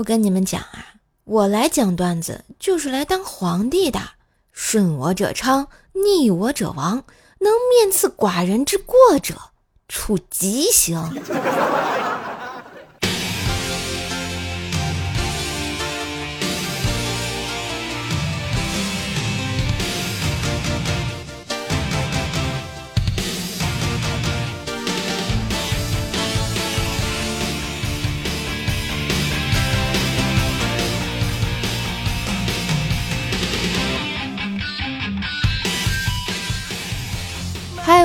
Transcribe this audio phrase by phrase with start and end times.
[0.00, 0.94] 我跟你们讲啊，
[1.24, 4.00] 我来讲段子就是来当皇帝的，
[4.50, 7.04] 顺我者昌，逆我者亡，
[7.40, 9.34] 能面刺寡人之过者，
[9.88, 10.98] 处极刑。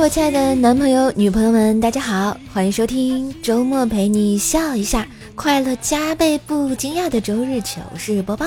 [0.06, 8.46] 我亲爱的男朋友、女朋友们，大家好，欢迎收听周末陪你笑一下，快乐加倍不惊讶的周日糗事播报。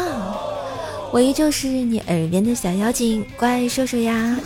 [1.10, 4.38] 我依旧是你耳边的小妖精，怪兽兽呀。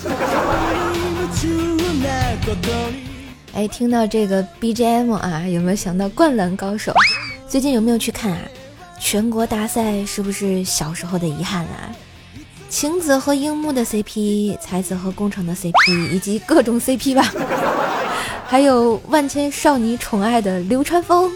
[3.52, 6.92] 哎，听到这个 BGM 啊，有没有想到《灌篮高手》？
[7.46, 8.40] 最近有没有去看啊？
[8.98, 11.92] 全国大赛是不是小时候的遗憾啊？
[12.72, 17.30] 晴子和樱木的 CP，才子和工程的 CP，以及各种 CP 吧，
[18.48, 21.30] 还有万千少女宠爱的流川枫，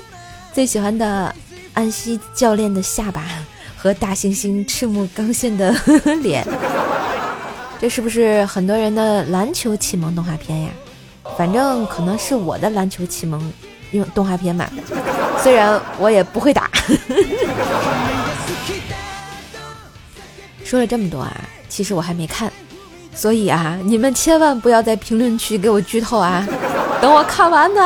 [0.55, 1.33] 最喜欢的
[1.75, 3.23] 安西教练的下巴
[3.77, 5.71] 和大猩猩赤木刚宪的
[6.23, 6.43] 脸，
[7.79, 10.71] 这是不是很多人的篮球启蒙动画片呀？
[11.37, 13.53] 反正可能是我的篮球启蒙
[13.91, 14.71] 用动画片吧，
[15.43, 16.71] 虽然我也不会打。
[20.67, 21.33] 说了这么多啊，
[21.69, 22.53] 其实我还没看，
[23.15, 26.45] 所以啊，你们千万不要在评论区给我剧透啊，
[27.01, 27.81] 等我看完呢。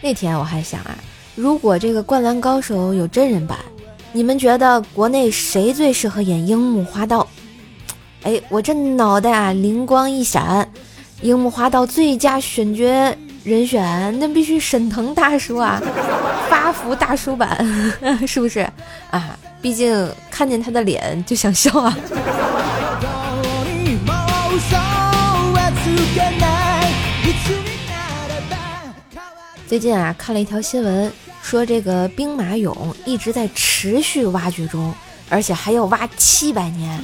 [0.00, 0.96] 那天我还想啊，
[1.34, 3.58] 如果这个《灌篮高手》有真人版，
[4.12, 7.26] 你们觉得国内谁最适合演樱木花道？
[8.22, 10.70] 哎，我这脑袋啊灵光一闪，
[11.22, 12.84] 樱木花道最佳选角
[13.42, 15.82] 人选，那必须沈腾大叔啊！
[16.68, 17.56] 发福大叔版
[18.28, 18.60] 是不是
[19.10, 19.34] 啊？
[19.62, 21.96] 毕竟看见他的脸就想笑啊。
[29.66, 34.92] 最近啊，看了一条新闻，说这个兵马俑一直在持续挖掘中，
[35.30, 37.00] 而且还要挖七百年，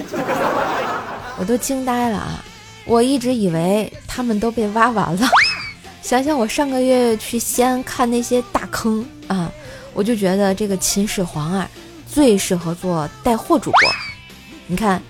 [1.39, 2.45] 我都惊呆了啊！
[2.85, 5.27] 我一直以为他们都被挖完了。
[6.03, 9.51] 想想我上个月去西安看那些大坑啊，
[9.93, 11.69] 我就觉得这个秦始皇啊，
[12.11, 13.81] 最适合做带货主播。
[14.67, 15.03] 你看，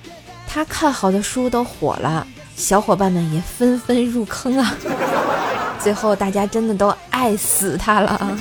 [0.46, 2.26] 他看好的书都火了，
[2.56, 4.74] 小伙伴们也纷纷入坑啊。
[5.80, 8.38] 最后大家真的都爱死他了啊！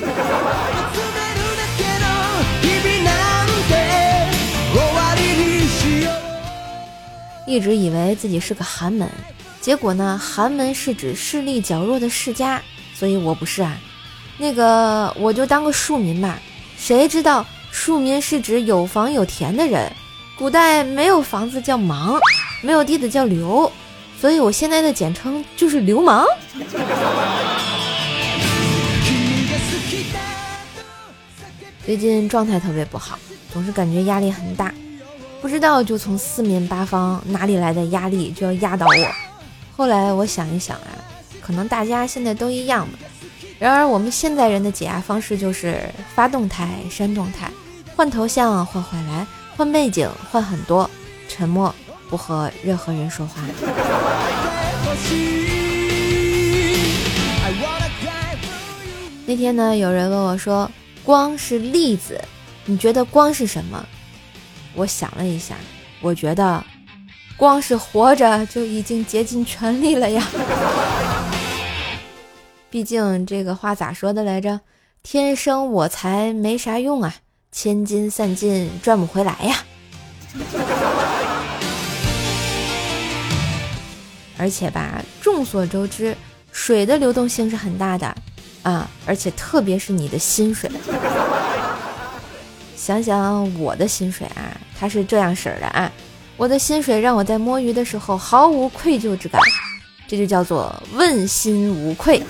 [7.46, 9.08] 一直以为自己是个寒门。
[9.60, 10.18] 结果呢？
[10.22, 12.60] 寒门是指势力较弱的世家，
[12.94, 13.78] 所以我不是啊。
[14.38, 16.40] 那个我就当个庶民吧。
[16.76, 19.90] 谁知道庶民是指有房有田的人？
[20.36, 22.18] 古代没有房子叫盲，
[22.60, 23.70] 没有地的叫流，
[24.20, 26.26] 所以我现在的简称就是流氓。
[31.86, 33.16] 最近状态特别不好，
[33.52, 34.74] 总是感觉压力很大，
[35.40, 39.14] 不知道就从四面八方哪里来的压力就要压倒我。
[39.76, 40.90] 后来我想一想啊，
[41.40, 42.98] 可能大家现在都一样吧。
[43.58, 47.50] 然而我们现在人的解压方式就是发动态删动态，
[47.94, 49.26] 换头像换回来，
[49.56, 50.90] 换背景换很多，
[51.28, 51.74] 沉默
[52.10, 53.42] 不和任何人说话。
[59.24, 60.70] 那天呢，有人问我说
[61.02, 62.20] ：“光是粒子，
[62.66, 63.82] 你觉得光是什么？”
[64.74, 65.54] 我想了一下，
[66.00, 66.62] 我觉得。
[67.36, 70.24] 光是活着就已经竭尽全力了呀！
[72.74, 74.60] 毕竟这个话咋说的来着？
[75.04, 77.14] 天生我材没啥用啊，
[77.52, 79.64] 千金散尽赚不回来呀！
[84.36, 86.16] 而且吧，众所周知，
[86.50, 88.12] 水的流动性是很大的
[88.64, 90.68] 啊，而且特别是你的薪水。
[92.74, 95.92] 想想我的薪水啊，它是这样式儿的啊。
[96.36, 99.40] 我的薪水让我在摸鱼的时候毫无愧疚之感，
[100.14, 102.22] 这就叫做问心无愧。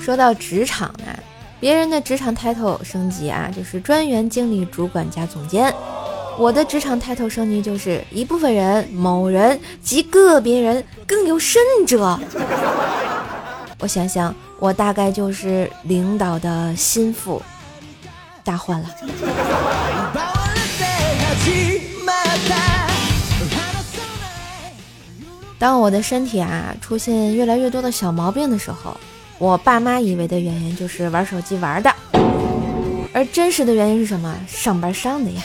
[0.00, 1.10] 说到职场啊，
[1.58, 5.72] 别人的职场 title 升级啊，就是专员、经理、主管加总监；
[6.38, 12.16] 我的职场 title 升级就是一部分人、某人及个别人，更有甚者。
[13.80, 17.42] 我想想，我大概就是领导的心腹。
[18.44, 18.88] 大患了。
[25.58, 28.96] 当我的身体啊出现越来越多的小毛病的时候，
[29.38, 31.90] 我爸妈以为的原因就是玩手机玩的，
[33.12, 34.34] 而真实的原因是什么？
[34.46, 35.42] 上班上的呀。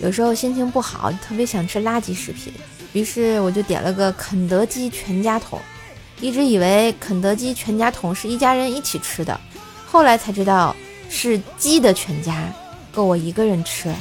[0.00, 2.52] 有时候心情不好，特别想吃垃圾食品，
[2.92, 5.58] 于是我就点了个肯德基全家桶。
[6.20, 9.40] 一直以为肯德基全家桶是一家人一起吃的，
[9.86, 10.74] 后来才知道
[11.08, 12.52] 是鸡的全家，
[12.92, 13.92] 够我一个人吃。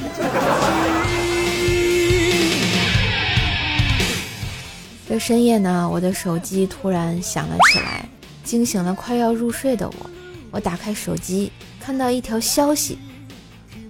[5.08, 8.06] 这深夜呢，我的手机突然响了起来，
[8.44, 10.10] 惊醒了快要入睡的我。
[10.52, 12.98] 我打开手机，看到一条消息：“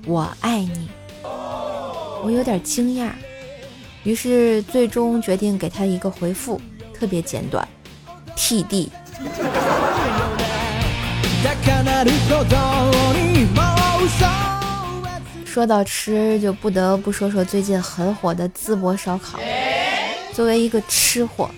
[0.06, 0.90] 我爱你。”
[2.24, 3.10] 我有点惊讶，
[4.04, 6.62] 于是最终决定给他一个回复，
[6.94, 7.68] 特别简短。
[8.36, 8.90] TD。
[15.52, 19.38] 说到吃，就不得不说说最近很火的淄博烧烤。
[20.32, 21.52] 作为一个吃货，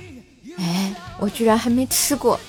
[0.57, 2.39] 哎，我居然还没吃过。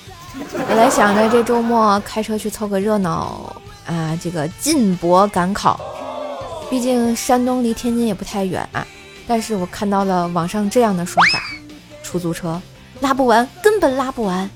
[0.67, 3.55] 本来想着这周末开车去凑个热闹
[3.85, 5.79] 啊，这个进博赶考。
[6.67, 8.83] 毕竟山东离天津也不太远啊。
[9.27, 11.39] 但是我看到了网上这样的说法：
[12.01, 12.59] 出租车。
[13.01, 14.49] 拉不完，根本拉不完；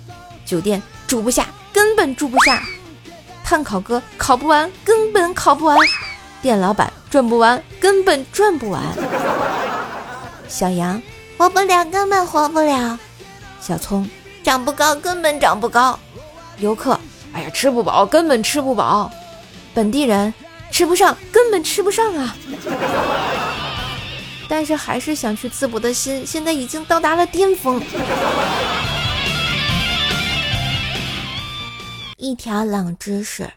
[0.44, 2.58] 酒店住不下，根本住不下；
[3.44, 5.78] 碳烤哥烤不完，根本烤不完；
[6.42, 8.82] 店老板赚不完，根本赚不完；
[10.48, 11.02] 小羊
[11.38, 12.98] 活不了，根本活不了；
[13.60, 14.10] 小葱
[14.44, 15.98] 长不高，根本长不高；
[16.60, 16.98] 游客
[17.34, 19.12] 哎呀吃不饱，根本吃不饱；
[19.74, 20.34] 本地人
[20.72, 22.36] 吃不上，根本吃不上啊！
[24.48, 27.82] 但是还是想去淄博的心，现在已经到达了巅峰。
[32.18, 33.50] 一条冷知识：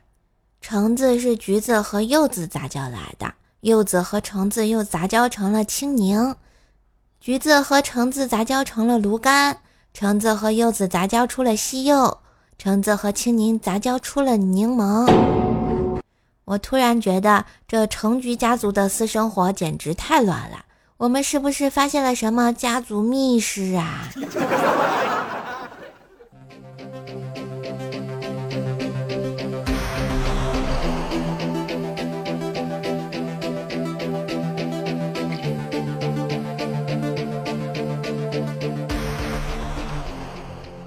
[0.64, 6.34] 橙子是橘子和柚子杂交来的，柚子和橙子又杂交成了青柠；
[7.20, 9.56] 橘子和橙子杂交成了芦柑；
[9.92, 12.18] 橙子和柚子杂交出了西柚；
[12.58, 16.00] 橙子和青柠杂交出了柠檬。
[16.44, 20.64] 我突然觉得这橙橘家族的私生活简直太乱了。
[20.96, 24.08] 我们是不是发现了什么家族秘事啊？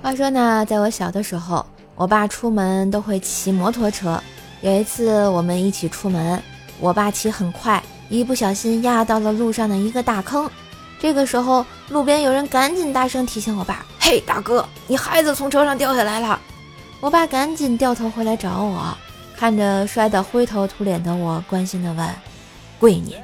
[0.06, 1.66] 话说呢，在我小的时候，
[1.96, 4.22] 我爸出门都会骑摩托车。
[4.62, 6.40] 有一次我们一起出门，
[6.80, 7.81] 我爸骑很快。
[8.07, 10.48] 一不小心压到了路上的一个大坑，
[11.00, 16.40] 这个时候路边有人赶紧大声提醒我爸：“嘿，大哥，你孩子从车上掉下来了！”
[17.02, 18.96] 我爸赶紧掉头回来找我，
[19.36, 22.07] 看着摔得灰头土脸的我，关心地问
[22.80, 23.16] ：“闺女，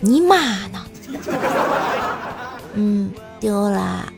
[0.00, 0.84] 你妈呢
[2.74, 4.12] ？”“嗯，丢了。”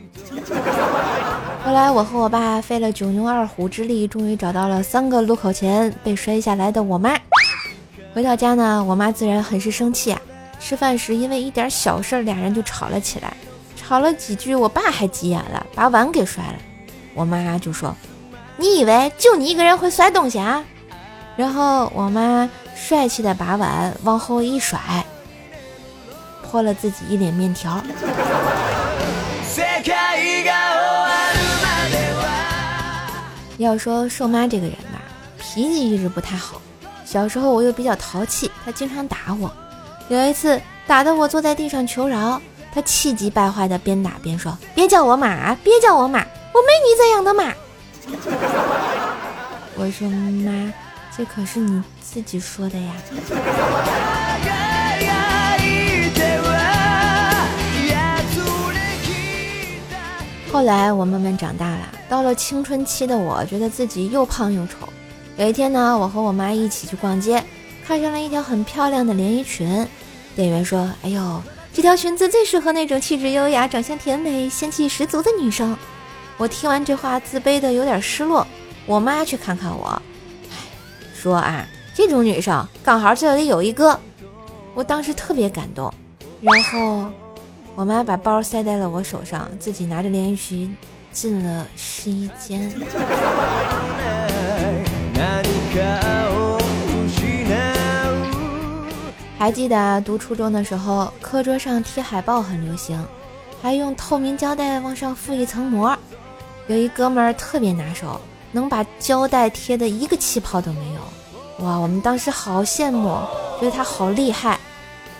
[1.67, 7.13] 后来我和我爸费了九牛二虎之力，终于找到了三个路口前被摔下来的我妈。
[8.13, 10.21] 回到家呢，我妈自然很是生气啊。
[10.61, 13.35] 吃饭时因为一点小事，俩人就吵了起来。
[13.75, 16.55] 吵了几句，我爸还急眼了，把碗给摔了。
[17.13, 17.93] 我妈就说
[18.55, 20.63] ：“你以为就你一个人会摔东西啊？”
[21.35, 24.79] 然后我妈帅气的把碗往后一甩，
[26.49, 27.83] 泼了自己一脸面条。
[33.57, 35.01] 要说瘦妈这个人吧，
[35.39, 36.61] 脾气一直不太好。
[37.05, 39.51] 小时候我又比较淘气，她经常打我。
[40.09, 42.41] 有一次打得我坐在地上求饶，
[42.73, 47.45] 她气急败坏的边打边说：“别叫我妈，别叫我妈，我没你这样的妈。
[49.75, 50.73] ”我说：“妈，
[51.15, 52.93] 这可是你自己说的呀。”
[60.57, 64.89] 后来我慢慢长大了，到了青春期的我，觉得自己又胖又丑。
[65.35, 67.43] 有一天呢，我和我妈一起去逛街，
[67.85, 69.87] 看上了一条很漂亮的连衣裙。
[70.35, 75.77] 店员说：“哎呦，这条裙子最适合那种气质优雅、长相甜美、仙气十足的女生。”
[76.37, 78.47] 我听完这话，自卑的有点失落。
[78.87, 80.01] 我妈去看看我，
[80.49, 80.57] 唉，
[81.13, 83.99] 说啊，这种女生刚好这里有一个。
[84.73, 85.93] 我当时特别感动。
[86.41, 87.11] 然后，
[87.77, 90.75] 我妈把包塞在了我手上，自己拿着连衣裙
[91.11, 92.73] 进了试衣间。
[99.37, 102.99] 还记得读初中的时候，课桌上贴海报很流行，
[103.61, 105.95] 还用透明胶带往上附一层膜。
[106.65, 108.19] 有一哥们儿特别拿手，
[108.51, 111.63] 能把胶带贴的一个气泡都没有。
[111.63, 113.19] 哇，我们当时好羡慕，
[113.59, 114.57] 觉得他好厉害。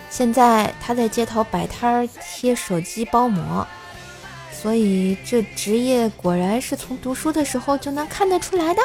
[0.10, 3.66] 现在他在街头摆摊儿贴手机包膜，
[4.52, 8.82] 所以这职业果然是从读书的时候就能看得出来的。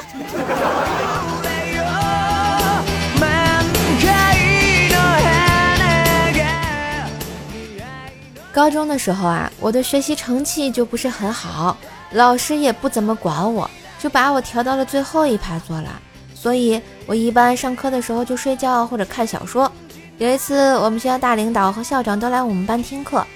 [8.53, 11.75] 高中的时候啊，我的学习成绩就不是很好，
[12.11, 15.89] 老师也不怎么管我，就把我调到了最后一排坐了。
[16.35, 19.73] 所以我一般上课的时候就睡觉或者看小说。
[20.23, 23.27] 有一次，我们学校大领导和校长都来我们班听课，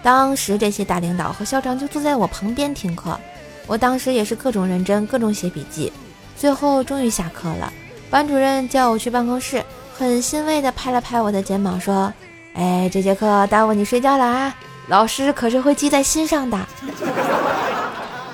[0.00, 3.18] 当时这些大领导和校长就坐在我旁边听课。
[3.66, 5.92] 我当时也是各种认真，各种写笔记。
[6.36, 7.72] 最后终于下课了，
[8.08, 9.60] 班主任叫我去办公室，
[9.98, 12.14] 很欣慰地拍了拍我的肩膀，说
[12.54, 14.54] ：“哎，这节课耽误你睡觉了啊，
[14.86, 16.56] 老师可是会记在心上的。”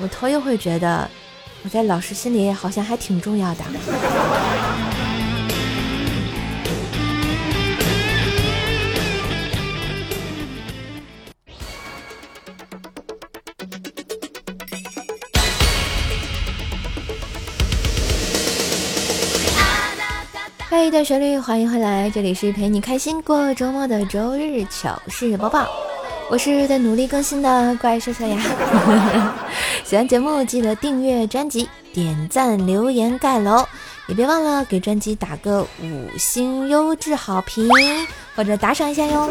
[0.02, 1.08] 我头一回觉得。
[1.64, 3.62] 我在老师心里好像还挺重要的。
[20.72, 25.68] 嗨，一段旋律，欢迎回来，这里是陪你开心过周末的周日糗事播报。
[26.30, 28.40] 我是在努力更新的怪兽兽呀！
[29.84, 33.66] 喜欢节目记得订阅专辑、点赞、留言、盖楼，
[34.06, 37.68] 也别忘了给专辑打个五星优质好评
[38.34, 39.30] 或者打赏一下哟。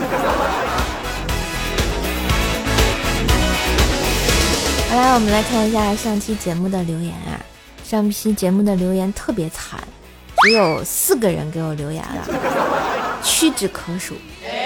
[4.90, 7.42] 好啦，我们来看一下上期节目的留言啊！
[7.84, 9.80] 上期节目的留言特别惨，
[10.44, 14.16] 只有四个人给我留言了，屈指可数，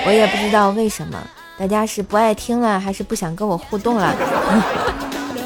[0.05, 1.17] 我也不知道为什么。
[1.57, 4.15] 大家是不爱听了，还是不想跟我互动了？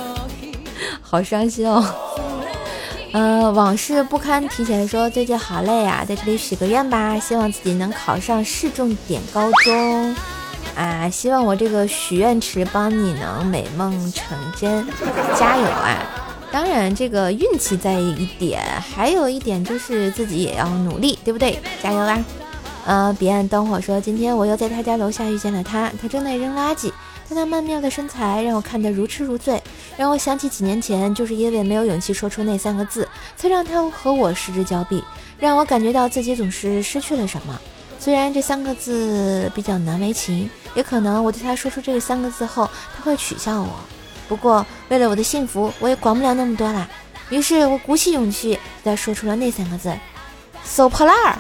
[1.01, 1.83] 好伤心哦。
[3.11, 10.15] 嗯，往事不堪提前，说最近好累啊，在这里许个愿吧，希望自己能考上市重点高中
[10.75, 11.09] 啊！
[11.09, 14.87] 希望我这个许愿池帮你能美梦成真，
[15.35, 15.97] 加油啊！
[16.51, 21.59] 当然，这个运气在一点，还有一点就是自己也要努力，对不对？
[21.81, 22.17] 加油啦！
[22.85, 26.91] 呃，彼岸灯火说，今天我又在他家楼下遇见了他，他正在扔垃圾。
[27.27, 29.61] 他那曼妙的身材让我看得如痴如醉，
[29.95, 35.03] 让我想起几年前，就是因为没有勇气说出那三个字，才让他和我失之交臂，
[35.37, 37.61] 让我感觉到自己总是失去了什么。
[37.99, 43.69] 虽然这三个字比较难为情，也可能我对他说出这三个字后，他会取笑我。
[44.29, 46.87] 不过为了我的幸福，我也管不了那么多了。
[47.29, 49.91] 于是我鼓起勇气，再说出了那三个字：
[50.63, 51.35] 收破烂儿。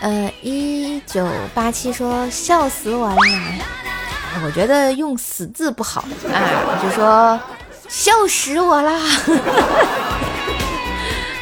[0.00, 3.16] 呃，一九八七说笑死我了，
[4.44, 7.40] 我觉得用死字不好啊，就说
[7.88, 8.98] 笑死我啦。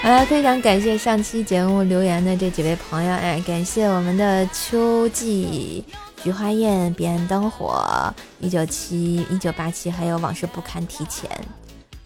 [0.03, 5.85] 好了，非常感谢上期节目留言的这几位朋友，哎，感谢我们的秋季
[6.23, 11.31] 菊花宴、彼岸灯火、一九七一九八七，还有往事不堪提前，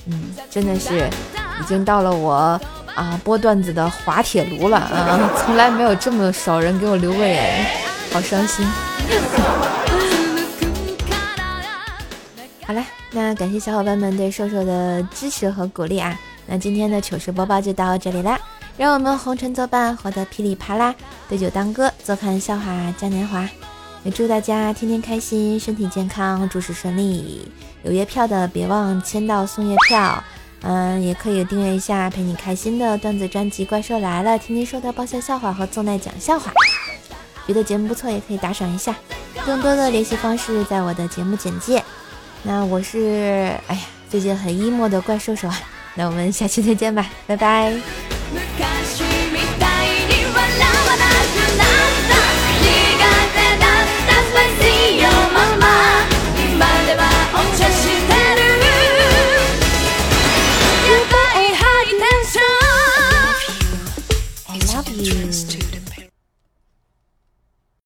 [0.06, 1.08] 嗯，真的是
[1.60, 2.60] 已经到了我。
[2.96, 5.30] 啊，播段子的滑铁卢了啊！
[5.44, 7.66] 从来没有这么少人给我留过言，
[8.10, 8.64] 好伤心。
[12.64, 16.18] 好了，那感谢小伙伴们对瘦瘦的支持和鼓励啊！
[16.46, 18.40] 那今天的糗事播报就到这里啦，
[18.78, 20.94] 让我们红尘作伴，活得噼里啪啦，
[21.28, 22.64] 对酒当歌，坐看笑话
[22.96, 23.46] 嘉年华。
[24.06, 27.50] 也祝大家天天开心，身体健康，诸事顺利。
[27.82, 30.22] 有月票的别忘签到送月票。
[30.62, 36.52] 嗯，也可以订阅一下陪你开心的段子专辑《怪兽来了》，天天收到爆笑笑话和纵奈讲笑话。
[37.48, 38.94] 觉得节目不错，也可以打赏一下。
[39.44, 41.82] 更多的联系方式在我的节目简介。
[42.44, 45.58] 那我是，哎呀，最近很 emo 的怪兽兽啊。
[45.96, 47.76] 那我们下期再见吧，拜拜。